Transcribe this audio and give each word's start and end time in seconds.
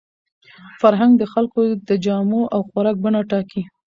فرهنګ 0.81 1.13
د 1.17 1.23
خلکو 1.33 1.59
د 1.87 1.89
جامو 2.05 2.41
او 2.53 2.59
خوراک 2.69 2.95
بڼه 3.03 3.21
ټاکي. 3.29 3.61